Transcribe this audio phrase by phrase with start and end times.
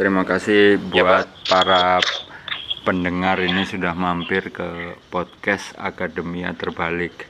[0.00, 2.00] Terima kasih buat para
[2.88, 7.28] pendengar ini sudah mampir ke podcast Akademia Terbalik.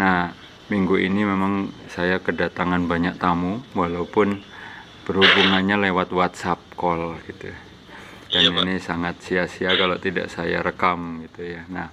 [0.00, 0.32] Nah,
[0.72, 4.40] minggu ini memang saya kedatangan banyak tamu walaupun
[5.04, 7.52] berhubungannya lewat WhatsApp call gitu.
[8.32, 8.62] Dan Iya, Pak.
[8.64, 11.68] ini sangat sia-sia kalau tidak saya rekam gitu ya.
[11.68, 11.92] Nah,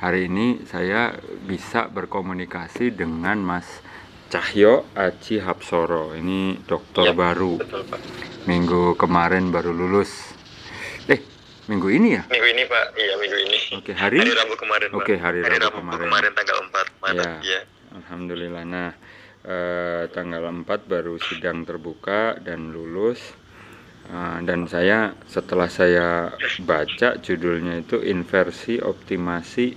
[0.00, 1.12] hari ini saya
[1.44, 3.84] bisa berkomunikasi dengan Mas
[4.26, 6.10] Cahyo Aji Hapsoro.
[6.18, 7.62] Ini dokter Iya, baru.
[7.62, 8.00] Betul Pak.
[8.50, 10.34] Minggu kemarin baru lulus.
[11.06, 11.22] Eh,
[11.70, 12.22] minggu ini ya?
[12.26, 13.58] Minggu ini Pak, iya minggu ini.
[13.78, 14.88] Oke, hari Hari Rabu kemarin.
[14.94, 16.30] Oke, hari Rabu kemarin.
[16.34, 17.22] tanggal 4 Maret.
[17.22, 17.32] Ya.
[17.42, 17.60] Iya.
[18.02, 18.64] Alhamdulillah.
[18.66, 18.90] Nah,
[19.46, 23.22] eh, tanggal 4 baru sidang terbuka dan lulus.
[24.06, 26.34] Eh, dan saya setelah saya
[26.66, 29.74] baca judulnya itu inversi optimasi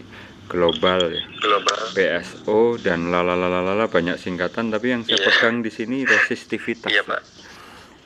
[0.50, 1.23] global ya.
[1.39, 1.80] Global.
[1.94, 5.28] BSO dan lalalalala banyak singkatan tapi yang saya Iya.
[5.30, 6.89] pegang di sini resistivitas.
[6.89, 7.22] Iya Pak.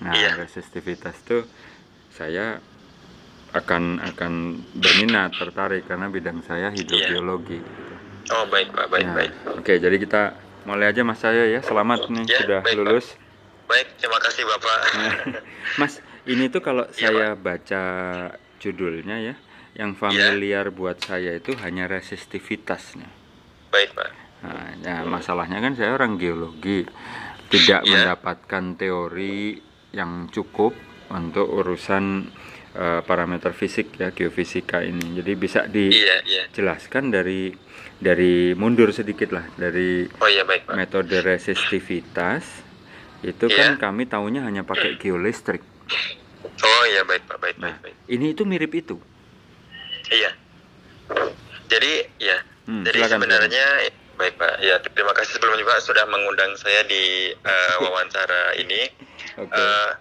[0.03, 0.29] Nah, Iya.
[0.37, 1.47] resistivitas itu
[2.09, 2.59] saya
[3.53, 4.33] akan akan
[4.73, 7.61] berminat tertarik karena bidang saya hidrobiologi.
[7.61, 7.93] gitu.
[8.31, 9.31] Oh baik Pak, baik Nah, baik.
[9.55, 10.21] Oke, jadi kita
[10.63, 11.59] mulai aja Mas saya ya.
[11.61, 12.79] Selamat nih Ya, sudah baik, Pak.
[12.81, 13.07] lulus.
[13.67, 14.77] Baik, terima kasih Bapak.
[15.79, 15.93] Mas,
[16.25, 17.83] ini tuh kalau Iya, saya baca
[18.57, 19.35] judulnya ya,
[19.73, 23.09] yang familiar buat saya itu hanya resistivitasnya.
[23.67, 24.09] baik Pak.
[24.43, 26.85] Nah, ya, masalahnya kan saya orang geologi,
[27.49, 27.89] tidak Iya.
[27.89, 29.57] mendapatkan teori
[29.91, 30.77] yang cukup
[31.09, 32.29] untuk urusan
[32.71, 35.13] eh, parameter fisik ya geofisika ini.
[35.15, 36.43] Jadi bisa Iya, iya.
[36.49, 37.53] dijelaskan dari
[37.95, 40.73] dari mundur sedikit lah dari Oh iya baik Pak.
[40.75, 42.41] metode resistivitas
[43.21, 43.79] itu kan Iya.
[43.79, 45.61] kami tahunya hanya pakai geolistrik.
[46.59, 47.95] Oh iya baik Pak, baik Nah, baik baik.
[48.07, 48.97] ini itu mirip itu.
[50.11, 50.31] Iya.
[51.69, 53.65] Jadi ya, Hmm, jadi silakan, sebenarnya
[54.15, 54.53] baik Pak.
[54.63, 58.87] Ya, terima kasih sebelumnya Pak sudah mengundang saya di eh, wawancara ini.
[59.35, 59.51] Oke.
[59.51, 59.91] Eh,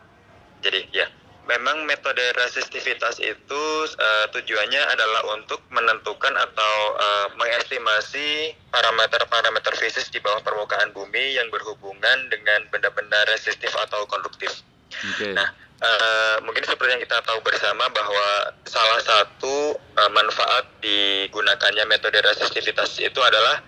[0.62, 1.06] jadi ya,
[1.50, 3.62] memang metode resistivitas itu
[3.98, 11.50] eh, tujuannya adalah untuk menentukan atau eh, mengestimasi parameter-parameter fisik di bawah permukaan bumi yang
[11.50, 14.54] berhubungan dengan benda-benda resistif atau konduktif.
[14.92, 15.32] Oke.
[15.32, 15.48] Nah,
[15.82, 18.28] eh, mungkin seperti yang kita tahu bersama bahwa
[18.66, 23.58] salah satu eh, manfaat digunakannya metode resistivitas itu adalah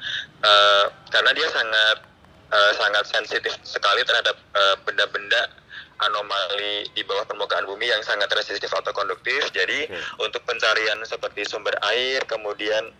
[0.44, 1.96] eh, karena dia sangat
[2.52, 5.42] eh, sangat sensitif sekali terhadap eh, benda-benda
[6.02, 9.46] anomali di bawah permukaan bumi yang sangat resistif atau konduktif.
[9.54, 10.26] Jadi Oke.
[10.26, 12.90] untuk pencarian seperti sumber air, kemudian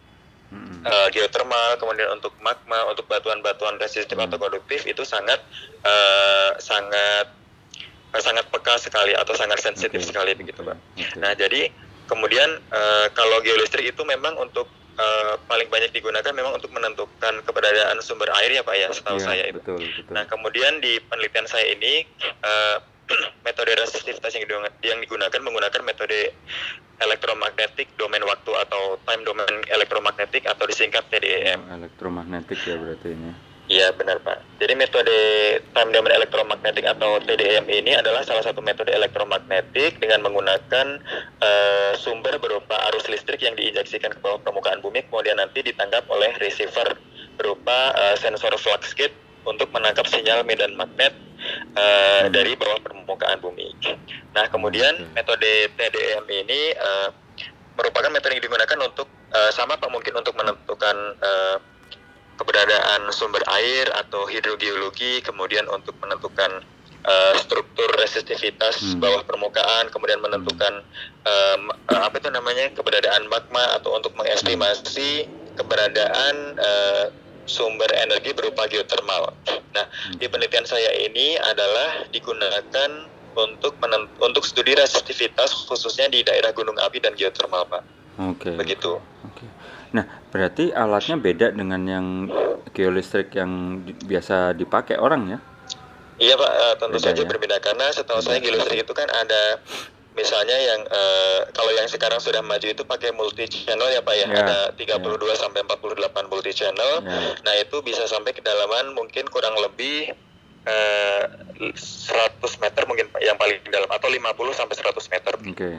[0.54, 0.86] Mm-mm.
[0.86, 4.30] eh, geotermal, kemudian untuk magma, untuk batuan-batuan resistif Hmm.
[4.30, 5.42] atau konduktif itu sangat
[5.82, 7.26] eh, sangat
[8.22, 10.08] sangat peka sekali atau sangat sensitif Oke.
[10.14, 10.76] sekali begitu, Pak.
[10.76, 11.18] Oke.
[11.18, 11.70] Nah, jadi
[12.06, 17.98] kemudian eh, kalau geolistrik itu memang untuk eh, paling banyak digunakan memang untuk menentukan keberadaan
[18.04, 19.58] sumber air ya, Pak ya, setahu Iya, saya itu.
[19.58, 20.12] betul, betul.
[20.14, 22.76] Nah, kemudian di penelitian saya ini eh,
[23.46, 26.32] metode resistivitas yang digunakan, yang digunakan menggunakan metode
[27.02, 31.58] elektromagnetik domain waktu atau time domain elektromagnetik atau disingkat TDEM.
[31.66, 33.53] Oh, elektromagnetik ya berarti ini.
[33.74, 34.62] Iya benar Pak.
[34.62, 35.18] Jadi metode
[35.74, 41.02] time domain elektromagnetik atau TDM ini adalah salah satu metode elektromagnetik dengan menggunakan
[41.42, 46.30] eh, sumber berupa arus listrik yang diinjeksikan ke bawah permukaan bumi kemudian nanti ditangkap oleh
[46.38, 46.94] receiver
[47.34, 51.10] berupa eh, sensor flux gate untuk menangkap sinyal medan magnet
[51.74, 53.74] eh, dari bawah permukaan bumi.
[54.38, 55.18] Nah kemudian Oke.
[55.18, 57.08] metode TDM ini eh,
[57.74, 61.73] merupakan metode yang digunakan untuk eh, sama Pak mungkin untuk menentukan eh,
[62.34, 66.62] keberadaan sumber air atau hidrogeologi, kemudian untuk menentukan
[67.04, 69.00] eh, struktur resistivitas Hmm.
[69.04, 70.82] bawah permukaan, kemudian menentukan
[71.24, 71.58] eh,
[71.92, 77.04] apa itu namanya keberadaan magma atau untuk mengestimasi keberadaan eh,
[77.44, 79.36] sumber energi berupa geotermal.
[79.76, 82.90] Nah, di penelitian saya ini adalah digunakan
[83.34, 83.76] untuk
[84.22, 87.82] untuk studi resistivitas khususnya di daerah gunung api dan geotermal, Pak.
[88.32, 88.54] Oke.
[88.54, 88.96] Begitu.
[89.26, 89.44] Oke.
[89.94, 90.04] Nah,
[90.34, 92.06] berarti alatnya beda dengan yang
[92.74, 95.38] geolistrik yang di- biasa dipakai orang ya?
[96.18, 97.28] Iya Pak, eh, tentu Beda saja ya?
[97.30, 99.58] berbeda karena setahu saya geolistrik itu kan ada
[100.14, 104.26] misalnya yang eh, kalau yang sekarang sudah maju itu pakai multi channel ya Pak ya,
[104.30, 107.02] Ya, ada 32 sampai 48 multi channel.
[107.02, 107.18] Ya.
[107.42, 110.14] Nah, itu bisa sampai kedalaman mungkin kurang lebih
[110.64, 111.22] eh,
[111.74, 115.34] 100 meter mungkin yang paling dalam atau 50 sampai 100 meter.
[115.38, 115.70] Oke.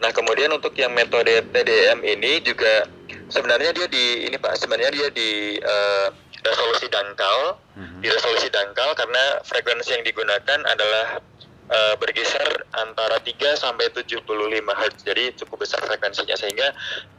[0.00, 2.86] Nah, kemudian untuk yang metode TDM ini juga
[3.28, 6.08] sebenarnya dia di ini Pak, sebenarnya dia di eh,
[6.42, 7.98] resolusi dangkal, Mhm.
[8.00, 11.18] di resolusi dangkal karena frekuensi yang digunakan adalah
[11.66, 12.46] eh, berkisar
[12.78, 14.22] antara 3 sampai 75
[14.70, 15.02] Hz.
[15.02, 16.70] Jadi cukup besar frekuensinya sehingga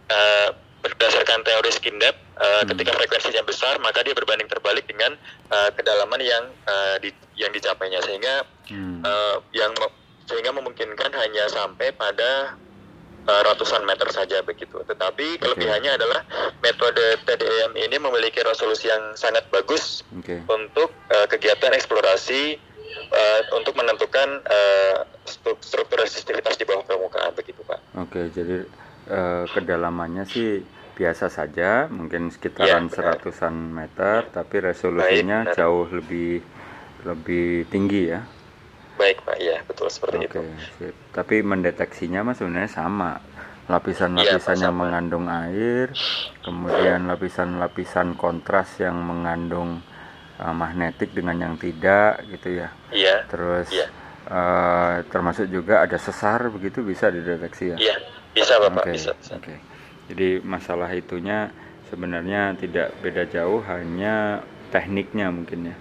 [0.08, 2.72] eh, berdasarkan teori skin depth eh, Hmm.
[2.72, 5.20] ketika frekuensinya besar maka dia berbanding terbalik dengan
[5.52, 9.04] eh, kedalaman yang eh, di, yang dicapainya sehingga Hmm.
[9.04, 9.76] eh, yang
[10.24, 12.56] sehingga memungkinkan hanya sampai pada
[13.28, 14.80] uh, ratusan meter saja begitu.
[14.88, 16.00] Tetapi kelebihannya okay.
[16.00, 16.22] adalah
[16.64, 20.42] metode TDM ini memiliki resolusi yang sangat bagus okay.
[20.48, 22.58] untuk uh, kegiatan eksplorasi
[23.12, 25.04] uh, untuk menentukan uh,
[25.60, 27.80] struktur resistivitas di bawah permukaan begitu Pak.
[28.00, 28.58] Oke, okay, jadi
[29.12, 30.64] uh, kedalamannya sih
[30.98, 36.42] biasa saja, mungkin sekitaran ya, seratusan meter, tapi resolusinya Baik, jauh lebih
[37.06, 38.26] lebih tinggi ya.
[38.98, 40.42] Baik Pak, ya betul seperti Oke, itu.
[40.82, 40.96] Sip.
[41.14, 43.22] Tapi mendeteksinya mas sebenarnya sama.
[43.68, 45.92] Lapisan-lapisan ya, yang mengandung air,
[46.40, 49.84] kemudian lapisan-lapisan kontras yang mengandung
[50.40, 52.72] uh, magnetik dengan yang tidak gitu ya.
[52.96, 53.28] Iya.
[53.28, 53.88] Terus ya.
[54.28, 57.78] Uh, termasuk juga ada sesar begitu bisa dideteksi ya.
[57.80, 57.96] Iya,
[58.36, 58.96] bisa Bapak, okay.
[58.96, 59.12] bisa.
[59.20, 59.36] bisa.
[59.36, 59.52] Oke.
[59.52, 59.58] Okay.
[60.08, 61.52] Jadi masalah itunya
[61.92, 65.76] sebenarnya tidak beda jauh hanya tekniknya mungkin ya.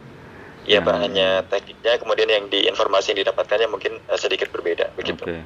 [0.67, 5.23] Iya Pak, hanya tekniknya kemudian yang di informasi yang didapatkannya mungkin uh, sedikit berbeda begitu.
[5.23, 5.39] Oke.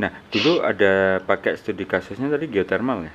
[0.00, 3.12] Nah, dulu ada pakai studi kasusnya tadi geotermal ya?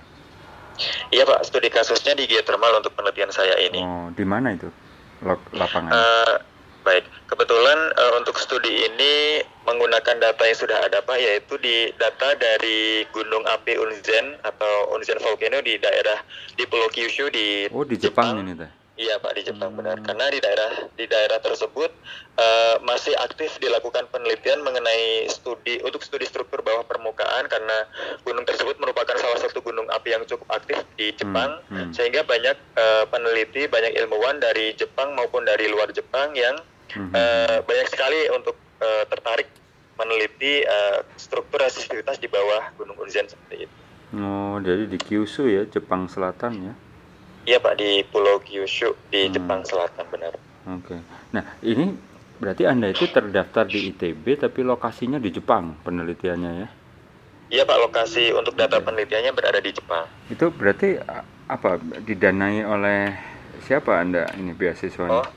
[1.09, 3.81] Iya Pak, studi kasusnya di geotermal untuk penelitian saya ini.
[3.81, 4.69] Oh, di mana itu?
[5.57, 5.89] Lapangan.
[5.89, 6.33] Uh,
[6.85, 12.37] baik, kebetulan uh, untuk studi ini menggunakan data yang sudah ada Pak, yaitu di data
[12.37, 16.21] dari Gunung Api Unzen atau Unzen Volcano di daerah
[16.53, 18.71] di Pulau Kyushu di Oh, di Jepang, Jepang ini teh.
[18.97, 19.77] Iya Pak di Jepang hmm.
[19.77, 21.93] benar karena di daerah di daerah tersebut
[22.41, 27.85] uh, masih aktif dilakukan penelitian mengenai studi untuk studi struktur bawah permukaan karena
[28.25, 31.77] gunung tersebut merupakan salah satu gunung api yang cukup aktif di Jepang hmm.
[31.77, 31.91] Hmm.
[31.93, 36.57] sehingga banyak uh, peneliti banyak ilmuwan dari Jepang maupun dari luar Jepang yang
[36.97, 37.13] hmm.
[37.13, 39.45] uh, banyak sekali untuk uh, tertarik
[40.01, 43.75] meneliti uh, struktur resistivitas di bawah gunung Unzen seperti itu.
[44.17, 46.73] Oh jadi di Kyushu ya Jepang Selatan ya?
[47.47, 49.33] Iya Pak di Pulau Kyushu di hmm.
[49.33, 50.35] Jepang Selatan benar.
[50.67, 50.99] Oke.
[50.99, 50.99] Okay.
[51.31, 51.95] Nah ini
[52.37, 56.67] berarti anda itu terdaftar di ITB tapi lokasinya di Jepang penelitiannya ya?
[57.47, 60.03] Iya Pak lokasi untuk data penelitiannya berada di Jepang.
[60.27, 60.99] Itu berarti
[61.47, 63.15] apa didanai oleh
[63.63, 65.07] siapa anda ini beasiswa?
[65.07, 65.27] Oh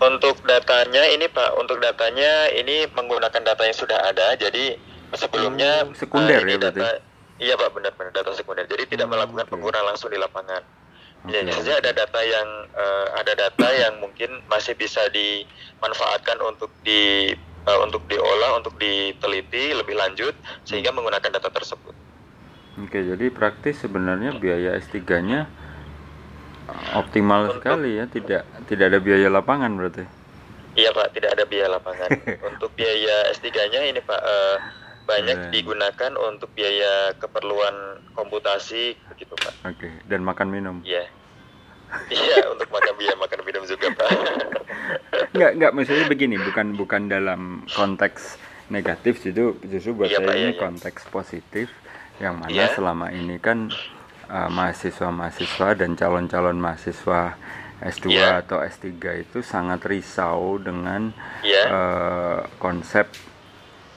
[0.00, 4.80] untuk datanya ini Pak untuk datanya ini menggunakan data yang sudah ada jadi
[5.12, 7.08] sebelumnya oh, sekunder uh, ya data, berarti?
[7.40, 9.52] Iya Pak benar-benar data sekunder jadi tidak oh, melakukan okay.
[9.52, 10.64] pengukuran langsung di lapangan.
[11.28, 17.28] Ya, saja ada data yang uh, ada data yang mungkin masih bisa dimanfaatkan untuk di
[17.68, 20.32] uh, untuk diolah, untuk diteliti lebih lanjut
[20.64, 21.92] sehingga menggunakan data tersebut.
[22.80, 25.44] Oke, jadi praktis sebenarnya biaya S3-nya
[26.96, 30.04] optimal untuk, sekali ya, tidak tidak ada biaya lapangan berarti.
[30.78, 32.08] Iya, Pak, tidak ada biaya lapangan.
[32.48, 34.56] untuk biaya S3-nya ini, Pak, uh,
[35.08, 35.52] banyak yeah.
[35.52, 39.54] digunakan untuk biaya keperluan komputasi begitu pak.
[39.66, 39.88] Oke.
[39.88, 39.92] Okay.
[40.06, 40.76] Dan makan minum.
[40.84, 41.06] Iya.
[41.06, 41.08] Yeah.
[42.10, 44.10] Iya untuk makan biaya makan minum juga pak.
[45.34, 48.38] Enggak enggak maksudnya begini bukan bukan dalam konteks
[48.70, 51.66] negatif justru justru buat yeah, saya pak, ini yeah, konteks positif
[52.22, 52.70] yang mana yeah.
[52.70, 53.70] selama ini kan
[54.30, 57.34] uh, mahasiswa-mahasiswa dan calon-calon mahasiswa
[57.80, 58.44] S2 yeah.
[58.44, 58.92] atau S3
[59.26, 61.10] itu sangat risau dengan
[61.40, 61.66] yeah.
[61.66, 61.72] Iya.
[61.72, 63.10] uh, konsep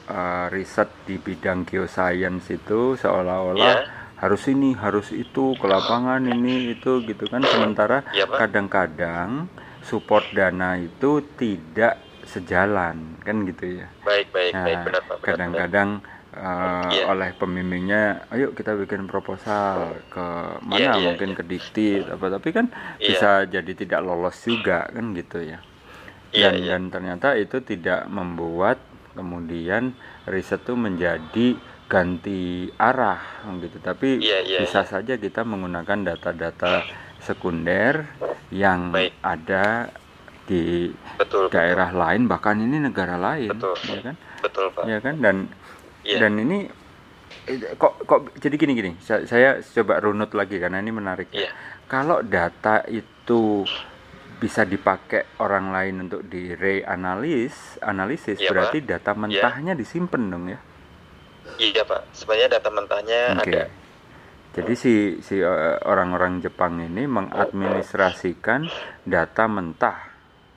[0.08, 3.80] uh, riset di bidang geoscience itu seolah-olah yeah.
[4.20, 10.24] harus ini harus itu ke lapangan ini itu gitu kan sementara iya, kadang-kadang yeah, support
[10.32, 15.88] dana itu tidak sejalan kan gitu ya baik baik nah, baik benar pak kadang-kadang
[16.32, 17.06] uh, yeah.
[17.12, 20.26] oleh pembimbingnya ayo kita bikin proposal ke
[20.64, 21.38] mana yeah, yeah, mungkin yeah.
[21.38, 22.66] ke dikti apa tapi kan
[22.98, 23.08] yeah.
[23.12, 25.58] bisa jadi tidak lolos juga kan gitu ya
[26.32, 26.68] iya, dan yeah, yeah.
[26.74, 28.80] dan ternyata itu tidak membuat
[29.14, 29.94] kemudian
[30.26, 31.46] riset itu menjadi
[31.88, 34.88] ganti arah gitu tapi yeah, yeah, bisa yeah.
[34.88, 36.82] saja kita menggunakan data-data
[37.22, 38.08] sekunder
[38.50, 39.14] yang Baik.
[39.22, 39.88] ada
[40.44, 42.02] di betul, daerah betul.
[42.04, 43.76] lain bahkan ini negara lain betul.
[43.88, 45.36] ya kan betul pak ya kan dan
[46.04, 46.20] yeah.
[46.20, 46.68] dan ini
[47.80, 51.52] kok kok jadi gini gini saya, saya coba runut lagi karena ini menarik yeah.
[51.88, 53.64] kalau data itu
[54.40, 58.88] bisa dipakai orang lain untuk di reanalis analisis iya, berarti Pak.
[58.88, 59.20] data iya.
[59.20, 59.78] mentahnya ya.
[59.78, 60.58] disimpan dong ya
[61.60, 63.52] iya Pak sebenarnya data mentahnya okay.
[63.52, 63.62] ada
[64.54, 68.70] jadi si si eh, orang-orang Jepang ini mengadministrasikan
[69.02, 69.98] data mentah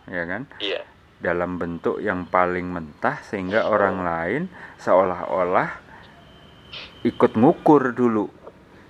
[0.08, 0.82] ya kan iya
[1.18, 4.42] dalam bentuk yang paling mentah sehingga orang lain
[4.78, 5.70] seolah-olah
[7.02, 8.30] ikut ngukur dulu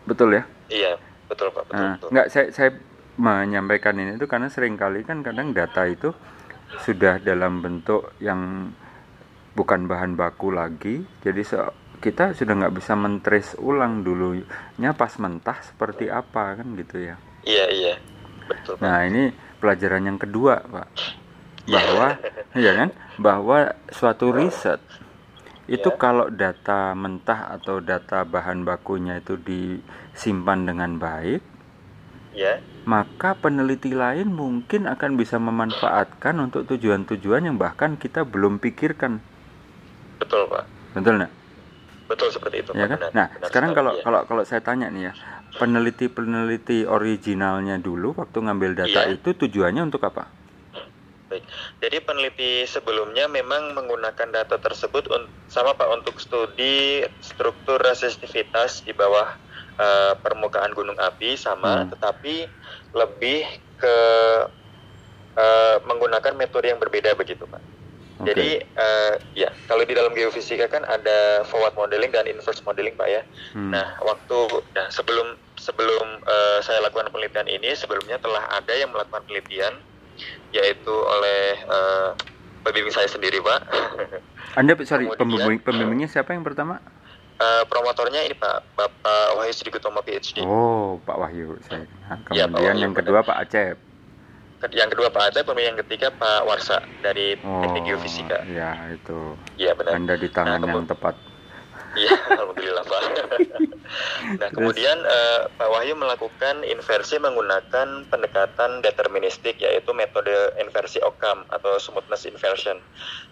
[0.04, 2.10] betul ya iya betul pak betul, nah, betul.
[2.12, 2.70] nggak saya saya
[3.18, 6.14] menyampaikan ini itu karena sering kali kan kadang data itu
[6.86, 8.72] sudah dalam bentuk yang
[9.58, 11.02] bukan bahan baku lagi.
[11.26, 11.58] Jadi so,
[11.98, 17.16] kita sudah nggak bisa mentrace ulang dulunya pas mentah seperti apa kan gitu ya.
[17.44, 17.96] Iya iya.
[18.48, 20.88] Betul nah ini pelajaran yang kedua pak.
[21.68, 22.08] Bahwa
[22.56, 22.90] ya kan?
[23.20, 23.58] Bahwa
[23.92, 24.80] suatu riset
[25.68, 26.00] Itu Ya.
[26.00, 31.44] kalau data mentah atau data bahan bakunya itu disimpan dengan baik,
[32.32, 32.62] Ya.
[32.88, 39.20] Maka peneliti lain mungkin akan bisa memanfaatkan untuk tujuan-tujuan yang bahkan kita belum pikirkan.
[40.24, 40.64] Betul, Pak.
[40.96, 41.32] Betul nggak?
[42.08, 42.96] Betul seperti itu, Ya Pak.
[42.96, 43.00] kan?
[43.04, 44.04] Benar, Nah, benar sekarang kalau ya.
[44.08, 45.14] kalau kalau saya tanya nih ya,
[45.60, 49.20] peneliti-peneliti originalnya dulu waktu ngambil data Iya.
[49.20, 50.32] itu tujuannya untuk apa?
[51.28, 51.44] Baik.
[51.84, 55.12] Jadi peneliti sebelumnya memang menggunakan data tersebut
[55.52, 59.28] sama Pak untuk studi struktur resistivitas di bawah
[59.78, 61.90] eh, permukaan gunung api sama, Hmm.
[61.90, 62.50] tetapi
[62.94, 63.98] lebih ke
[65.34, 67.62] eh, menggunakan metode yang berbeda begitu Pak.
[68.18, 68.34] Oke.
[68.34, 73.06] Jadi eh, ya kalau di dalam geofisika kan ada forward modeling dan inverse modeling Pak
[73.06, 73.22] ya.
[73.54, 73.70] Hmm.
[73.70, 74.38] Nah, waktu
[74.74, 79.78] nah sebelum sebelum eh, saya lakukan penelitian ini, sebelumnya telah ada yang melakukan penelitian,
[80.50, 82.10] yaitu oleh eh,
[82.66, 83.60] pembimbing saya sendiri, Pak.
[84.58, 86.82] Anda sorry, kemudian- pembimbing, pembimbingnya siapa yang pertama?
[87.38, 90.42] Eh, promotornya ini Pak, Bapak Wahyu Sudikutomo PhD.
[90.42, 91.54] Oh, Pak Wahyu.
[91.64, 91.86] Saya.
[91.86, 93.78] Iya, Pak kemudian Wahyu, yang kedua Pak Acep.
[94.74, 98.42] Yang kedua Pak Ade, pembimbing yang ketiga Pak Warsa dari Oh, Teknik Geofisika.
[98.50, 99.38] ya itu.
[99.54, 99.94] Iya benar.
[99.94, 101.14] Anda di tangan Nah, yang tepat.
[101.94, 103.02] Iya, alhamdulillah Pak.
[104.42, 111.78] nah, kemudian eh, Pak Wahyu melakukan inversi menggunakan pendekatan deterministik yaitu metode inversi Occam atau
[111.78, 112.82] smoothness inversion.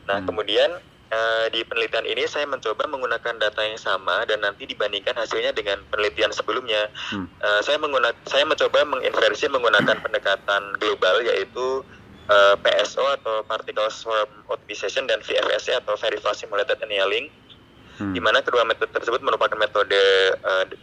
[0.06, 0.30] Nah, Hmm.
[0.30, 0.78] kemudian
[1.12, 5.82] eh, di penelitian ini saya mencoba menggunakan data yang sama dan nanti dibandingkan hasilnya dengan
[5.90, 6.90] penelitian sebelumnya.
[7.12, 7.28] Hmm.
[7.42, 11.86] Eh, saya menggunakan saya mencoba menginversi menggunakan pendekatan global yaitu
[12.30, 17.45] eh, PSO atau Particle Swarm Optimization dan VFSE atau Very Fast Simulated Annealing Hmm.
[17.96, 20.02] Di mana kedua metode tersebut merupakan metode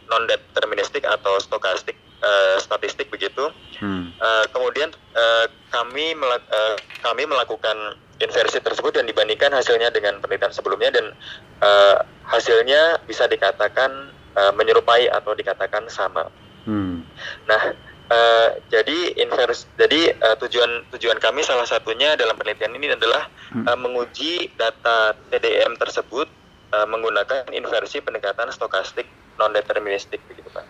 [0.07, 1.93] non deterministik atau stokastik
[2.23, 3.51] eh, statistik begitu.
[3.77, 4.09] Hmm.
[4.15, 7.75] Eh, kemudian eh, kami melak- eh, kami melakukan
[8.17, 11.11] inversi tersebut dan dibandingkan hasilnya dengan penelitian sebelumnya dan
[11.59, 13.91] eh, hasilnya bisa dikatakan
[14.33, 16.31] eh, menyerupai atau dikatakan sama.
[16.63, 17.03] Hmm.
[17.43, 17.75] Nah,
[18.07, 23.67] eh, jadi invers jadi eh, tujuan tujuan kami salah satunya dalam penelitian ini adalah Hmm.
[23.67, 26.25] eh, menguji data TDM tersebut
[26.73, 30.65] eh, menggunakan inversi pendekatan stokastik non deterministik begitu Pak.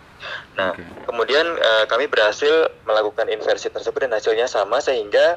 [0.56, 0.84] Nah, Oke.
[1.04, 2.52] kemudian eh, kami berhasil
[2.84, 5.36] melakukan inversi tersebut dan hasilnya sama sehingga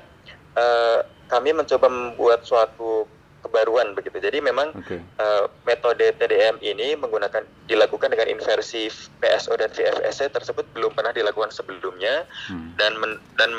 [0.53, 3.03] eh, kami mencoba membuat suatu
[3.37, 4.17] kebaruan begitu.
[4.17, 4.99] Jadi memang Oke.
[4.99, 8.87] eh, metode TDM ini menggunakan dilakukan dengan inversi
[9.19, 12.75] PSO dan VFSC tersebut belum pernah dilakukan sebelumnya Hmm.
[12.75, 13.51] dan men- dan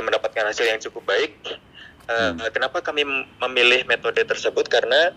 [0.00, 1.32] mendapatkan hasil yang cukup baik.
[2.04, 2.36] Eh, Hmm.
[2.52, 3.04] Kenapa kami
[3.40, 4.68] memilih metode tersebut?
[4.68, 5.12] Karena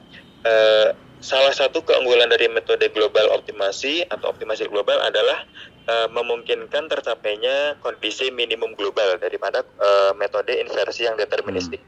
[0.45, 5.41] eh, salah satu keunggulan dari metode global optimasi atau optimasi global adalah
[5.89, 11.81] eh, memungkinkan tercapainya kondisi minimum global daripada eh, metode inversi yang deterministik.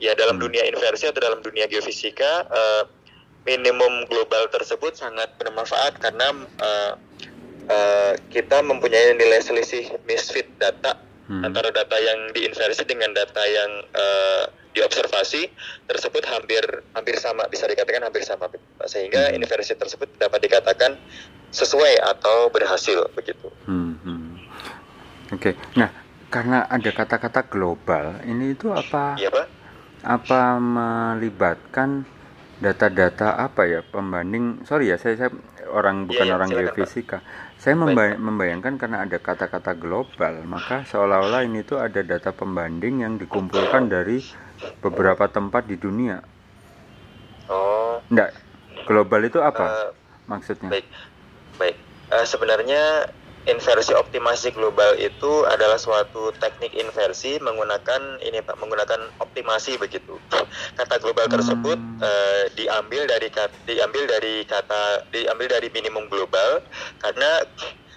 [0.00, 0.48] Ya dalam Hmm.
[0.48, 2.84] dunia inversi atau dalam dunia geofisika eh,
[3.44, 6.28] minimum global tersebut sangat bermanfaat karena
[6.60, 6.92] eh,
[7.68, 11.46] eh, kita mempunyai nilai selisih misfit data Hmm.
[11.46, 14.42] antara data yang diinversi dengan data yang eh,
[14.74, 15.46] diobservasi
[15.86, 18.50] tersebut hampir hampir sama bisa dikatakan hampir sama
[18.90, 19.38] sehingga Hmm.
[19.38, 20.98] inversi tersebut dapat dikatakan
[21.54, 23.46] sesuai atau berhasil begitu.
[23.66, 24.26] Hmm, hmm.
[25.34, 25.54] Oke.
[25.78, 25.90] Nah,
[26.30, 29.18] karena ada kata-kata global, ini itu apa?
[29.18, 29.46] Iya Pak?
[30.06, 32.06] Apa melibatkan
[32.62, 34.62] data-data apa ya pembanding?
[34.66, 35.30] Sorry ya, saya, saya
[35.70, 37.22] orang bukan iya, orang silakan, Pak.
[37.60, 38.20] Saya Baik, memba- Pak.
[38.24, 44.24] membayangkan karena ada kata-kata global, maka seolah-olah ini tuh ada data pembanding yang dikumpulkan dari
[44.80, 46.24] beberapa tempat di dunia.
[47.52, 48.32] Oh, Enggak,
[48.88, 49.88] global itu apa eh,
[50.24, 50.72] maksudnya?
[50.72, 50.88] baik,
[51.60, 51.76] baik.
[52.10, 53.12] Eh, sebenarnya
[53.48, 60.20] inversi optimasi global itu adalah suatu teknik inversi menggunakan ini Pak, menggunakan optimasi begitu.
[60.76, 62.00] Kata global tersebut Hmm.
[62.04, 63.32] eh, diambil dari
[63.64, 66.60] diambil dari kata diambil dari minimum global
[67.00, 67.40] karena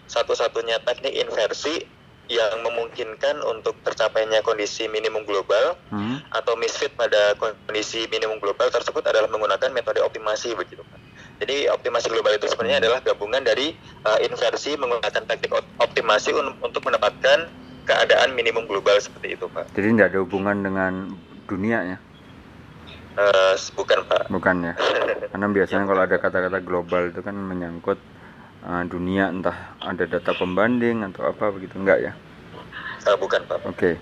[0.07, 1.83] satu-satunya teknik inversi
[2.31, 6.23] yang memungkinkan untuk tercapainya kondisi minimum global Hmm?
[6.31, 11.02] atau misfit pada kondisi minimum global tersebut adalah menggunakan metode optimasi begitu Pak.
[11.43, 13.75] Jadi optimasi global itu sebenarnya adalah gabungan dari
[14.07, 17.51] uh, inversi menggunakan teknik op- optimasi un- untuk mendapatkan
[17.83, 19.67] keadaan minimum global seperti itu Pak.
[19.75, 21.12] Jadi tidak ada hubungan dengan
[21.43, 21.97] dunia ya?
[23.19, 24.31] Uh, bukan Pak.
[24.31, 24.73] Bukan ya?
[25.35, 28.00] Karena biasanya kalau ada kata-kata global itu kan menyangkut
[28.63, 32.12] uh, dunia entah ada data pembanding atau apa begitu enggak ya?
[33.03, 33.67] Uh, bukan Pak.
[33.67, 34.00] Oke.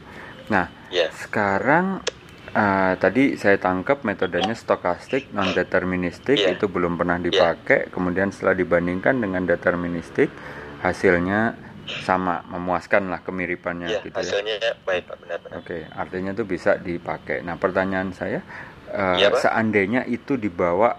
[0.54, 1.10] Nah, Ya.
[1.10, 2.06] sekarang
[2.54, 6.56] uh, tadi saya tangkap metodenya stokastik non deterministik Iya.
[6.56, 7.90] itu belum pernah dipakai.
[7.90, 10.32] Kemudian setelah dibandingkan dengan deterministik
[10.80, 11.56] hasilnya
[12.02, 14.24] sama, memuaskan lah kemiripannya Ya, gitu ya.
[14.24, 14.56] hasilnya
[14.86, 15.58] baik Pak, benar-benar.
[15.60, 17.44] Oke, artinya itu bisa dipakai.
[17.44, 18.40] Nah, pertanyaan saya,
[18.88, 19.42] eh, Iya, Pak.
[19.44, 20.96] seandainya itu dibawa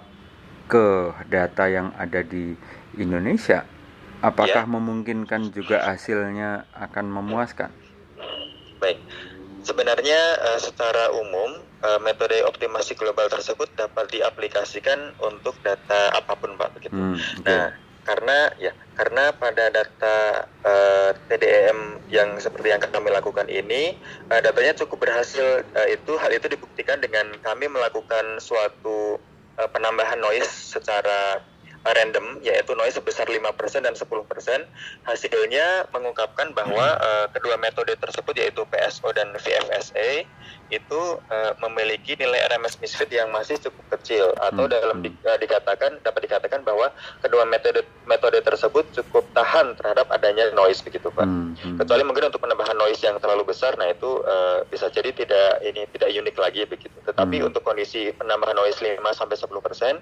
[0.68, 2.52] ke data yang ada di
[2.94, 3.64] Indonesia,
[4.21, 4.68] apakah Ya.
[4.68, 7.71] memungkinkan juga hasilnya akan memuaskan?
[8.76, 8.99] Baik.
[9.62, 16.59] Sebenarnya eh, secara umum eh, metode optimasi global tersebut dapat diaplikasikan untuk data apa pun,
[16.59, 16.95] Pak, begitu.
[16.95, 17.47] Hmm, oke.
[17.47, 17.66] Nah,
[18.02, 20.16] karena ya, karena pada data
[20.66, 23.95] eh, TDEM yang seperti yang kami lakukan ini,
[24.31, 25.62] eh, datanya cukup berhasil.
[25.78, 29.23] Eh, itu hal itu dibuktikan dengan kami melakukan suatu
[29.59, 31.38] eh, penambahan noise secara
[31.82, 33.42] random, yaitu noise sebesar 5%
[33.82, 34.06] dan 10%.
[35.02, 40.22] Hasilnya mengungkapkan bahwa eh, kedua metode tersebut yaitu PSO dan VFSA
[40.73, 45.38] itu eh, memiliki nilai RMS misfit yang masih cukup kecil atau Hmm, dalam di- eh,
[45.38, 46.88] dikatakan dapat dikatakan bahwa
[47.21, 51.29] kedua metode metode tersebut cukup tahan terhadap adanya noise begitu Pak.
[51.29, 51.76] Hmm, hmm.
[51.76, 55.85] Kecuali mungkin untuk penambahan noise yang terlalu besar, nah itu eh, bisa jadi tidak ini
[55.93, 56.97] tidak unik lagi begitu.
[57.05, 57.49] Tetapi Hmm.
[57.52, 60.00] untuk kondisi penambahan noise 5 sampai 10 persen,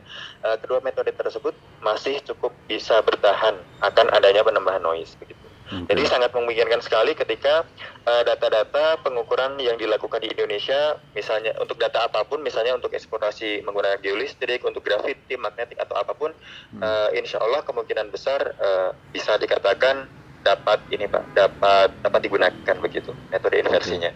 [0.62, 5.39] kedua metode tersebut masih cukup bisa bertahan akan adanya penambahan noise begitu.
[5.70, 5.86] Oke.
[5.94, 7.62] Jadi sangat memungkinkan sekali ketika
[8.02, 13.62] eh, data-data pengukuran yang dilakukan di Indonesia, misalnya untuk data apa pun, misalnya untuk eksplorasi
[13.62, 16.34] menggunakan geolistrik, untuk grafiti, magnetik atau apa pun,
[16.74, 16.82] Hmm.
[16.82, 20.10] eh, insya Allah kemungkinan besar eh, bisa dikatakan
[20.42, 24.10] dapat ini pak, dapat dapat digunakan begitu metode inversinya.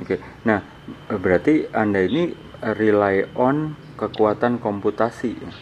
[0.00, 0.16] Oke,
[0.48, 0.64] nah
[1.12, 5.52] eh, berarti anda ini rely on kekuatan komputasi, ya?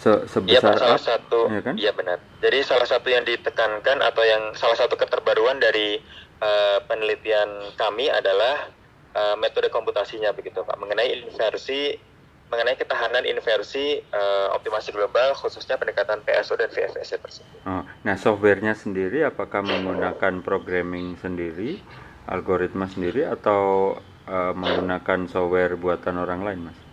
[0.00, 1.74] Se Iya sebesar pak, salah satu, Iya kan?
[1.76, 2.16] iya benar.
[2.40, 6.00] Jadi salah satu yang ditekankan atau yang salah satu keterbaruan dari
[6.40, 8.72] eh, penelitian kami adalah
[9.12, 12.00] eh, metode komputasinya begitu pak, mengenai inversi,
[12.48, 17.60] mengenai ketahanan inversi eh, optimasi global khususnya pendekatan PSO dan VFS tersebut.
[17.68, 21.76] Oh, nah softwarenya sendiri apakah menggunakan programming sendiri,
[22.24, 26.89] algoritma sendiri atau eh, menggunakan software buatan orang lain, mas?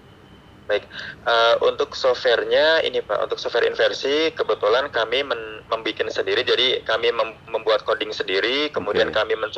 [0.68, 0.84] Baik,
[1.28, 7.12] Eh, untuk softwarenya ini Pak, untuk software inversi kebetulan kami men- membuat sendiri, jadi kami
[7.12, 9.16] mem- membuat coding sendiri, kemudian Oke.
[9.16, 9.52] kami men-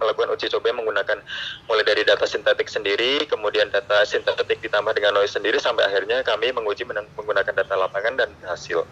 [0.00, 1.20] melakukan uji coba menggunakan
[1.68, 6.52] mulai dari data sintetik sendiri, kemudian data sintetik ditambah dengan noise sendiri, sampai akhirnya kami
[6.52, 8.84] menguji men- menggunakan data lapangan dan hasil.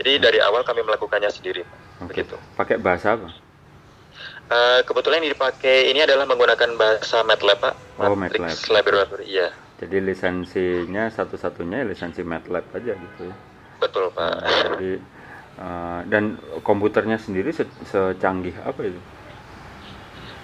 [0.00, 1.78] Jadi dari awal kami melakukannya sendiri, Pak.
[2.04, 2.08] Oke.
[2.12, 2.36] begitu.
[2.56, 3.28] Pakai bahasa apa?
[4.52, 8.72] Eh, kebetulan yang dipakai ini adalah menggunakan bahasa MATLAB Pak, Oh, Matrix MATLAB.
[8.76, 9.48] Laboratory, iya,
[9.82, 13.34] Jadi lisensinya satu-satunya lisensi MATLAB aja gitu ya.
[13.82, 14.30] betul Pak.
[14.46, 15.02] Jadi
[15.58, 19.00] eh, dan komputernya sendiri se- secanggih apa itu?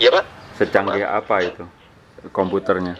[0.02, 0.24] Iya Pak.
[0.58, 1.64] Secanggih apa itu
[2.34, 2.98] komputernya?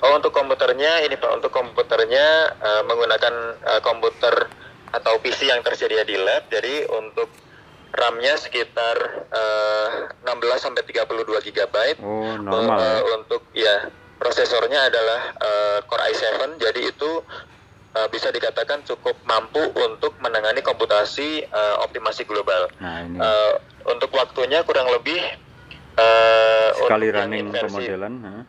[0.00, 4.48] Oh untuk komputernya ini pak untuk komputernya eh, menggunakan eh, komputer
[4.96, 6.48] atau PC yang tersedia di lab.
[6.48, 7.28] Jadi untuk
[7.92, 8.96] RAM-nya sekitar
[9.28, 9.88] eh,
[10.24, 11.76] 16 sampai 32 GB.
[12.00, 12.96] Oh normal ya.
[13.12, 13.76] untuk ya
[14.20, 16.60] prosesornya adalah eh, Core i7.
[16.60, 17.10] Jadi itu
[17.96, 22.68] eh, bisa dikatakan cukup mampu untuk menangani komputasi eh, optimasi global.
[22.78, 23.54] Nah ini Eh,
[23.88, 25.18] untuk waktunya kurang lebih
[25.96, 28.44] eh, sekali running pemodelan.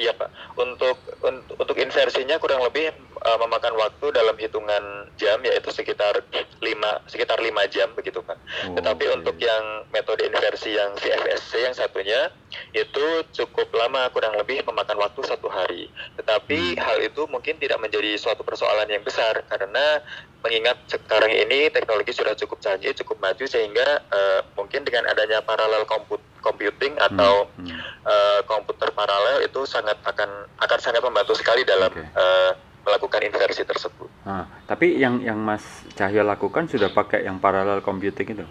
[0.00, 2.90] Iya Pak, untuk untuk, untuk inversinya kurang lebih
[3.22, 4.82] uh, memakan waktu dalam hitungan
[5.14, 6.18] jam yaitu sekitar
[6.60, 6.62] 5
[7.08, 8.38] sekitar 5 jam begitu Pak.
[8.68, 9.14] Oh, Tetapi oke.
[9.22, 12.30] untuk yang metode inversi yang VFSC yang satunya
[12.76, 15.88] itu cukup lama kurang lebih memakan waktu satu hari.
[16.20, 16.80] Tetapi Hmm.
[16.82, 20.02] hal itu mungkin tidak menjadi suatu persoalan yang besar karena
[20.42, 25.86] mengingat sekarang ini teknologi sudah cukup canggih, cukup maju sehingga uh, mungkin dengan adanya paralel
[25.86, 27.78] comput- computing atau Hmm, hmm.
[28.02, 30.26] eh, komputer paralel itu sangat akan
[30.58, 32.50] akan sangat membantu sekali dalam eh,
[32.82, 34.10] melakukan inversi tersebut.
[34.26, 35.62] Ah, tapi yang yang Mas
[35.98, 38.46] Cahyo lakukan sudah pakai yang parallel computing itu?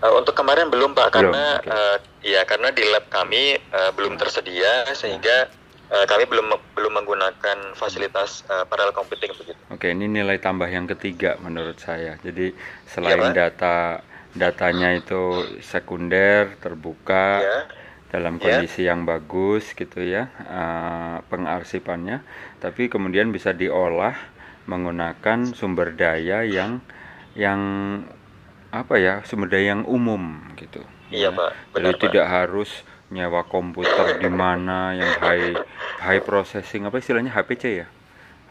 [0.00, 1.68] Eh, untuk kemarin belum pak Belum, karena oke.
[1.68, 1.96] eh,
[2.32, 5.50] ya karena di lab kami eh, belum tersedia sehingga
[5.92, 9.60] eh, kami belum belum menggunakan fasilitas eh, parallel computing begitu.
[9.68, 12.16] Oke, ini nilai tambah yang ketiga menurut saya.
[12.24, 12.56] Jadi
[12.88, 13.36] selain Pak.
[13.36, 13.76] data
[14.30, 17.58] datanya itu sekunder, terbuka, Ya,
[18.10, 18.62] dalam Ya.
[18.62, 22.22] kondisi yang bagus gitu ya, eh, pengarsipannya,
[22.62, 24.14] tapi kemudian bisa diolah
[24.66, 26.82] menggunakan sumber daya yang
[27.34, 27.60] yang
[28.70, 30.82] apa ya, sumber daya yang umum gitu.
[31.10, 31.34] iya ya.
[31.34, 32.02] pak, Jadi benar pak.
[32.06, 32.70] tidak harus
[33.10, 35.58] nyewa komputer di mana yang high
[35.98, 37.86] high processing apa istilahnya HPC ya?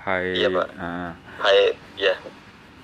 [0.03, 0.67] High Iya, Pak.
[0.75, 1.59] ah, Hai,
[1.95, 2.13] ya,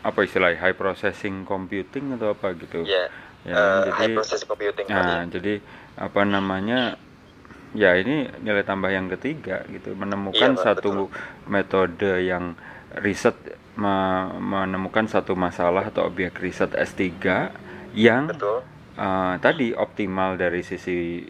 [0.05, 3.09] apa istilahnya high processing computing atau apa gitu ya.
[3.43, 5.33] ya eh, jadi high process computing nah tadi.
[5.35, 5.53] jadi
[5.95, 6.99] apa namanya
[7.75, 11.11] ya ini nilai tambah yang ketiga gitu menemukan Iya, satu
[11.47, 12.55] metode yang
[13.03, 13.35] riset
[13.75, 17.03] me- menemukan satu masalah atau objek riset S3
[17.91, 18.63] yang Betul.
[18.95, 21.23] eh, tadi optimal dari sisi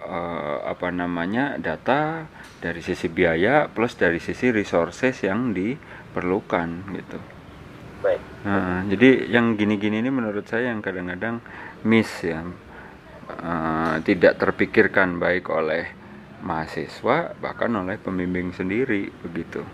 [0.00, 2.24] eh, apa namanya data
[2.60, 7.18] dari sisi biaya plus dari sisi resources yang diperlukan gitu.
[8.00, 8.20] Baik.
[8.48, 11.44] Nah, jadi yang gini-gini ini menurut saya yang kadang-kadang
[11.84, 12.40] miss ya,
[13.40, 15.88] Eh, tidak terpikirkan baik oleh
[16.44, 19.64] mahasiswa bahkan oleh pembimbing sendiri begitu.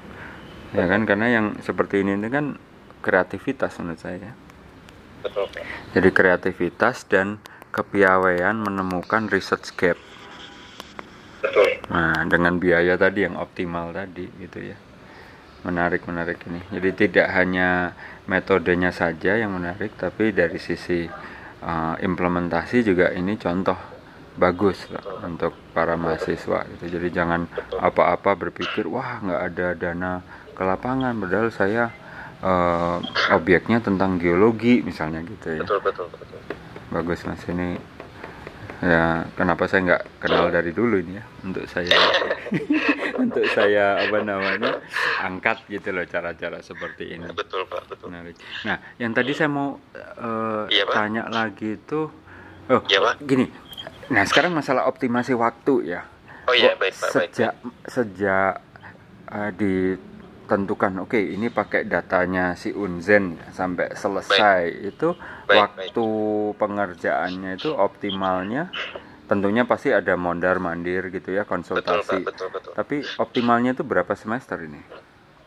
[0.70, 2.62] Ya kan karena yang seperti ini ini kan
[3.02, 4.38] kreativitas menurut saya.
[5.18, 5.66] Betul, Pak.
[5.98, 7.42] Jadi kreativitas dan
[7.74, 9.98] kepiawaian menemukan research gap.
[11.42, 11.82] Betul.
[11.90, 14.78] Nah, dengan biaya tadi yang optimal tadi gitu ya.
[15.66, 16.62] Menarik menarik ini.
[16.70, 17.98] Jadi tidak hanya
[18.30, 21.10] metodenya saja yang menarik tapi dari sisi
[21.62, 23.76] uh, implementasi juga ini contoh
[24.36, 26.84] bagus Pak, untuk para mahasiswa gitu.
[26.98, 27.48] Jadi jangan
[27.80, 30.12] apa-apa berpikir wah nggak ada dana
[30.52, 31.88] ke lapangan padahal saya
[32.44, 33.00] uh,
[33.32, 35.64] objeknya tentang geologi misalnya gitu ya.
[35.64, 36.40] Betul, betul, betul.
[36.92, 37.95] Bagus Mas ini
[38.78, 41.88] ya kenapa saya nggak kenal dari dulu ini ya untuk saya
[43.16, 44.84] untuk saya apa namanya
[45.18, 48.12] angkat gitu loh cara-cara seperti ini Betul, Pak, betul.
[48.12, 50.94] menarik nah yang tadi saya mau eh, Iya, Pak.
[50.94, 52.12] tanya lagi itu
[52.66, 53.14] oh Iya, Pak.
[53.22, 53.48] gini
[54.06, 56.02] nah sekarang masalah optimasi waktu ya
[56.46, 57.32] Oh iya, baik, Pak, baik.
[57.32, 57.52] sejak
[57.86, 58.52] sejak
[59.26, 59.50] eh,
[60.46, 64.70] ditentukan oke ini pakai datanya si Unzen ya, sampai selesai.
[64.94, 65.18] Itu
[65.50, 66.06] Baik, waktu
[66.54, 68.70] pengerjaannya itu optimalnya
[69.26, 72.72] tentunya pasti ada mondar mandir gitu ya Betul, Pak, konsultasi betul, betul.
[72.78, 74.78] tapi optimalnya itu berapa semester ini?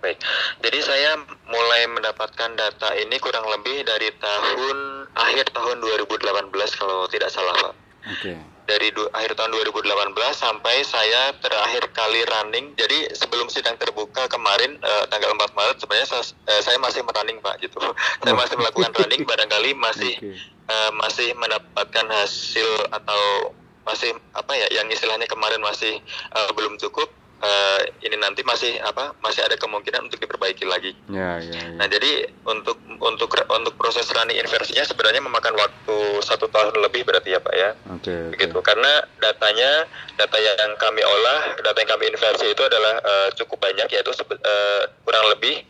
[0.04, 0.20] Baik.
[0.60, 1.16] Jadi saya
[1.48, 7.74] mulai mendapatkan data ini kurang lebih dari tahun akhir tahun 2018 kalau tidak salah, Pak.
[8.20, 12.78] oke Dari du- akhir tahun 2018 sampai saya terakhir kali running.
[12.78, 17.42] Jadi sebelum sidang terbuka kemarin eh, tanggal 4 Maret sebenarnya saya, eh, saya masih merunning,
[17.42, 17.82] Pak, gitu.
[18.22, 20.38] Saya masih melakukan running barangkali masih Oke.
[20.70, 23.54] eh, masih mendapatkan hasil atau
[23.90, 25.98] masih apa ya yang istilahnya kemarin masih
[26.38, 30.92] eh, belum cukup eh, ini nanti masih apa masih ada kemungkinan untuk diperbaiki lagi.
[31.08, 31.76] ya ya, ya.
[31.80, 37.32] Nah jadi untuk untuk untuk proses running inversinya sebenarnya memakan waktu satu tahun lebih berarti
[37.32, 37.70] ya pak ya.
[37.90, 38.32] Oke oke.
[38.36, 43.58] Begitu karena datanya data yang kami olah data yang kami inversi itu adalah eh, cukup
[43.62, 45.64] banyak yaitu sebe- eh, kurang lebih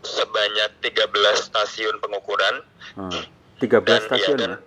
[0.00, 1.10] sebanyak 13
[1.42, 2.62] stasiun pengukuran.
[2.94, 3.10] Ah,
[3.58, 4.50] 13 dan stasiun iya, ya?
[4.54, 4.66] Dan-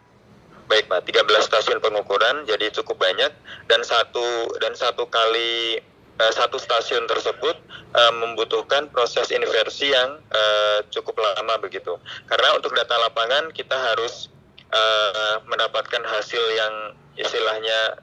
[0.67, 3.31] baik pak 13 stasiun pengukuran jadi cukup banyak.
[3.67, 4.23] Dan satu
[4.59, 5.79] dan satu kali
[6.19, 7.55] satu stasiun tersebut
[7.95, 11.97] eh, membutuhkan proses inversi yang eh, cukup lama begitu.
[12.29, 14.29] Karena untuk data lapangan kita harus
[14.69, 16.73] eh, mendapatkan hasil yang
[17.17, 18.01] istilahnya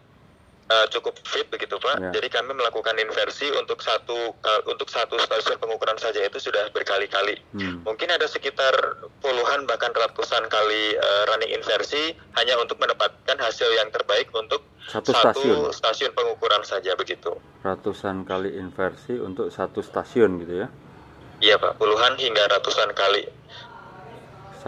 [0.69, 2.11] eh, cukup fit begitu pak Ya.
[2.13, 7.41] jadi kami melakukan inversi untuk satu ka- untuk satu stasiun pengukuran saja itu sudah berkali-kali
[7.51, 7.81] Hmm.
[7.83, 8.73] mungkin ada sekitar
[9.19, 15.13] puluhan bahkan ratusan kali eh, running inversi hanya untuk mendapatkan hasil yang terbaik untuk Satu
[15.13, 15.69] stasiun?
[15.71, 17.33] stasiun pengukuran saja begitu.
[17.59, 20.69] ratusan kali inversi untuk satu stasiun gitu ya
[21.39, 23.23] Iya pak, puluhan hingga ratusan kali.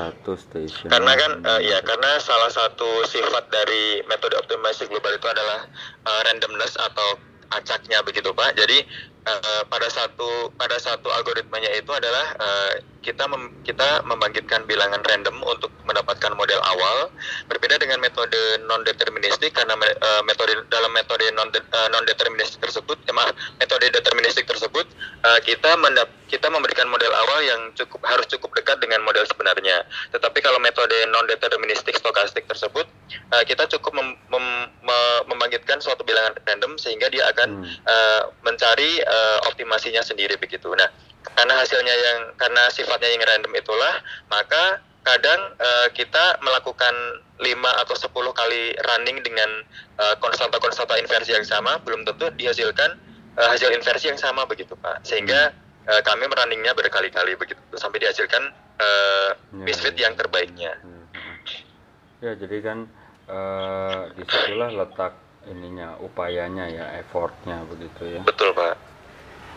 [0.01, 5.29] Satu stasiun Karena kan eh, ya karena salah satu sifat dari metode optimasi global itu
[5.29, 5.69] adalah
[6.09, 7.21] eh, randomness atau
[7.53, 8.57] acaknya begitu pak.
[8.57, 8.87] Jadi
[9.27, 15.41] eh, pada satu pada satu algoritmanya itu adalah eh, kita mem- kita membangkitkan bilangan random
[15.49, 17.09] untuk mendapatkan model awal.
[17.49, 21.49] Berbeda dengan metode non deterministik karena eh, metode dalam metode non
[21.91, 24.85] non deterministik tersebut, eh, maaf, metode deterministik tersebut
[25.25, 29.83] eh, kita mendap kita memberikan model awal yang cukup harus cukup dekat dengan model sebenarnya.
[30.15, 32.85] Tetapi kalau metode non deterministik stokastik tersebut
[33.33, 37.67] eh, kita cukup mem- mem- me- membangkitkan suatu bilangan random sehingga dia akan Hmm.
[37.67, 40.71] eh, mencari eh, optimasinya sendiri begitu.
[40.71, 40.87] Nah,
[41.35, 43.99] karena hasilnya yang karena sifatnya yang random itulah,
[44.31, 46.95] maka kadang eh, kita melakukan
[47.41, 49.51] 5 atau 10 kali running dengan
[49.99, 52.91] eh, konstanta-konstanta inversi yang sama belum tentu dihasilkan
[53.37, 55.03] eh, hasil inversi yang sama begitu, Pak.
[55.03, 55.51] Sehingga
[55.87, 58.97] eh, kami runningnya berkali-kali begitu sampai dihasilkan Ya,
[59.53, 60.73] misfit ya, yang terbaiknya.
[62.25, 62.89] ya jadi kan
[63.29, 65.13] eh, di situlah letak
[65.53, 68.77] ininya upayanya ya effortnya begitu ya Betul, Pak.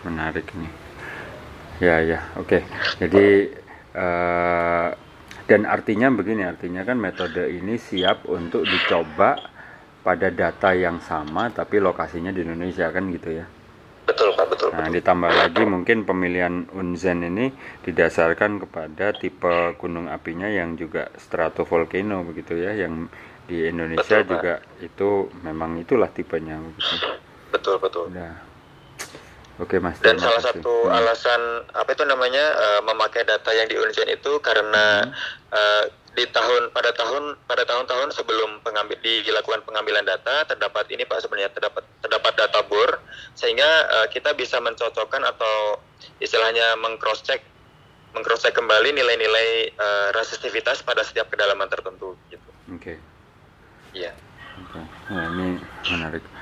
[0.03, 0.71] Menarik nih
[1.81, 2.63] ya ya oke
[3.01, 3.25] jadi
[3.95, 4.89] eh,
[5.43, 9.35] dan artinya begini artinya kan metode ini siap untuk dicoba
[10.03, 13.47] pada data yang sama tapi lokasinya di Indonesia kan gitu ya
[14.03, 14.45] Betul, Pak.
[14.51, 14.69] Betul.
[14.75, 17.55] Nah, ditambah lagi mungkin pemilihan Unzen ini
[17.87, 23.07] didasarkan kepada tipe gunung apinya yang juga stratovolcano begitu ya, yang
[23.47, 24.31] di Indonesia Betul, Pak.
[24.35, 25.09] juga itu
[25.47, 26.95] memang itulah tipenya begitu.
[27.55, 28.11] Betul, betul.
[28.11, 28.52] Udah.
[29.61, 30.01] Oke Mas.
[30.01, 30.57] Dan salah kasih.
[30.61, 30.97] satu Hmm.
[30.97, 31.41] alasan
[31.77, 35.13] apa itu namanya eh, memakai data yang di itu karena Hmm.
[35.53, 41.25] eh, di tahun pada tahun pada tahun-tahun sebelum pengambil dilakukan pengambilan data terdapat ini Pak
[41.25, 43.01] sebenarnya terdapat terdapat data bor
[43.33, 43.69] sehingga
[44.01, 45.81] eh, kita bisa mencocokkan atau
[46.21, 47.41] istilahnya mengcross check
[48.13, 52.49] mengcross check kembali nilai-nilai eh, resistivitas pada setiap kedalaman tertentu gitu.
[52.73, 52.97] Oke.
[53.93, 54.13] Iya.
[54.61, 54.81] Oke.
[55.09, 55.57] Nah, ini
[55.89, 56.32] menarik.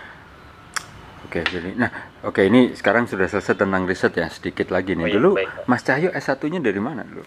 [1.31, 1.87] Oke, jadi nah,
[2.27, 5.07] oke ini sekarang sudah selesai tentang riset ya, sedikit lagi nih.
[5.07, 5.63] Oh iya, Dulu baik.
[5.63, 7.23] Mas Cahyo S1-nya dari mana dulu?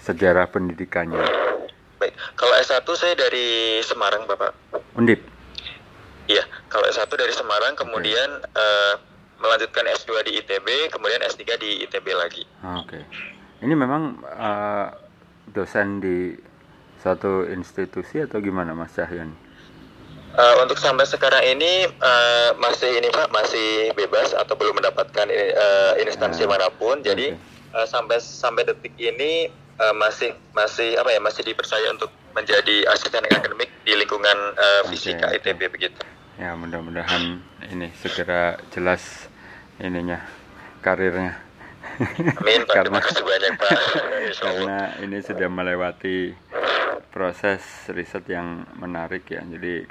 [0.00, 1.20] Sejarah pendidikannya.
[2.00, 2.16] Baik.
[2.40, 4.56] Kalau S1 saya dari Semarang, Bapak.
[4.96, 5.20] Undip.
[6.24, 6.40] Iya,
[6.72, 8.94] kalau S1 dari Semarang, kemudian eh,
[9.36, 12.48] melanjutkan S2 di ITB, kemudian S3 di ITB lagi.
[12.80, 13.04] Oke.
[13.60, 14.88] Ini memang eh,
[15.52, 16.32] dosen di
[16.96, 19.28] suatu institusi atau gimana Mas Cahyo?
[19.28, 19.43] nih?
[20.34, 26.02] Eh, untuk sampai sekarang ini eh, masih ini Pak, masih bebas atau belum mendapatkan eh,
[26.02, 26.98] instansi Ah, mana pun.
[27.00, 27.30] Jadi
[27.70, 33.22] eh, sampai sampai detik ini eh, masih masih apa ya masih dipercaya untuk menjadi asisten
[33.22, 35.38] akademik di lingkungan Oke, fisika oke.
[35.38, 36.02] ITB begitu.
[36.34, 37.38] Ya mudah-mudahan
[37.70, 39.30] ini segera jelas
[39.78, 40.18] ininya
[40.82, 41.38] karirnya.
[42.42, 43.70] Amin Pak, terima Karena- kasih banyak Pak.
[44.42, 46.34] Karena ini sudah melewati
[47.14, 47.62] proses
[47.94, 49.86] riset yang menarik ya jadi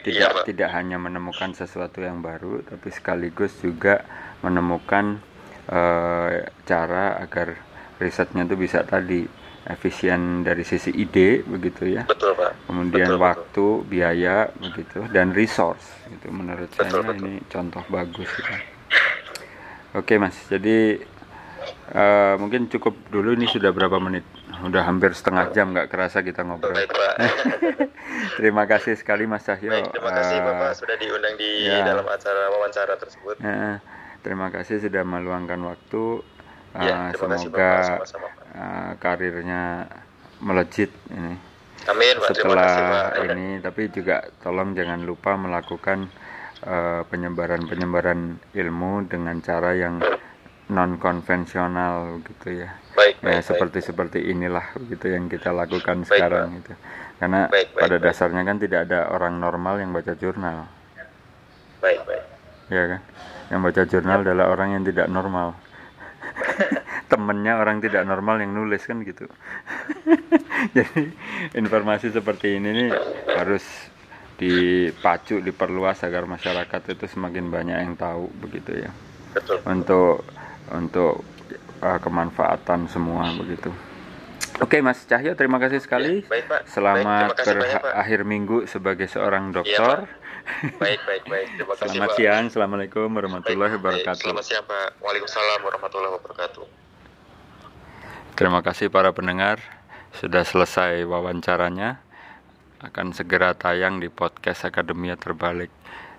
[0.00, 0.44] Iya, tidak Pak.
[0.48, 4.00] tidak hanya menemukan sesuatu yang baru tapi sekaligus juga
[4.40, 5.20] menemukan
[5.66, 7.56] eh, cara agar
[7.96, 9.28] risetnya itu bisa tadi
[9.62, 12.64] efisien dari sisi ide begitu ya Betul Pak.
[12.64, 17.28] kemudian Betul, waktu biaya begitu dan resource itu menurut Betul, saya betul.
[17.28, 18.56] ini contoh bagus ya.
[19.94, 20.96] oke mas jadi
[21.92, 24.24] eh, mungkin cukup dulu ini sudah berapa menit
[24.62, 27.14] udah hampir setengah jam nggak kerasa kita ngobrol Baik Pak.
[28.38, 31.82] terima kasih sekali mas Cahyo Baik, terima kasih Eh, Bapak sudah diundang di ya.
[31.82, 33.36] dalam acara wawancara tersebut.
[33.38, 33.76] eh,
[34.20, 36.04] terima kasih sudah meluangkan waktu
[36.70, 38.26] Eh, Ya, terima kasih semoga Bapak sama-sama.
[38.28, 38.44] Pak.
[38.52, 39.62] eh, karirnya
[40.40, 41.34] melejit ini
[41.86, 43.06] Amin Pak, terima setelah kasih Pak.
[43.26, 46.06] ini tapi juga tolong jangan lupa melakukan
[46.62, 48.20] eh, penyebaran-penyebaran
[48.52, 49.98] ilmu dengan cara yang
[50.68, 56.08] non konvensional gitu ya Baik, ya baik, seperti seperti inilah gitu yang kita lakukan Baik,
[56.10, 56.72] sekarang gitu.
[57.20, 58.04] Karena Baik, baik, pada baik.
[58.04, 60.66] dasarnya kan tidak ada orang normal yang baca jurnal.
[61.80, 62.24] Baik, baik.
[62.68, 63.00] ya kan?
[63.50, 65.48] Yang baca jurnal adalah orang yang tidak normal.
[67.10, 69.26] Temennya orang tidak normal yang nulis kan gitu.
[70.76, 71.10] Jadi
[71.56, 72.90] informasi seperti ini nih
[73.34, 73.64] harus
[74.40, 78.90] dipacu diperluas agar masyarakat itu semakin banyak yang tahu begitu ya.
[79.30, 79.62] Betul.
[79.62, 80.26] untuk
[80.74, 81.22] untuk
[81.80, 83.68] uh, kemanfaatan semua begitu
[84.58, 86.60] oke Mas Cahyo terima kasih sekali Ya, baik, Pak.
[86.66, 89.98] selamat Baik, berakhir minggu sebagai seorang Iya, dokter
[90.80, 91.48] Baik, baik, baik.
[91.54, 92.16] Terima kasih selamat Pak.
[92.16, 93.78] siang assalamualaikum Baik, warahmatullahi baik.
[93.78, 94.88] wabarakatuh Selamat siang Pak.
[94.98, 96.64] Waalaikumsalam warahmatullahi wabarakatuh.
[98.34, 99.60] Terima kasih para pendengar
[100.12, 102.00] sudah selesai wawancaranya
[102.80, 105.68] akan segera tayang di podcast Akademia Terbalik.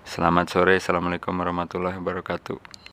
[0.02, 2.72] Selamat sore, assalamualaikum warahmatullahi wabarakatuh.